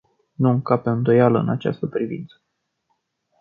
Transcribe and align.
Nu 0.35 0.49
încape 0.49 0.89
îndoială 0.89 1.39
în 1.39 1.49
această 1.49 1.85
privință. 1.87 2.41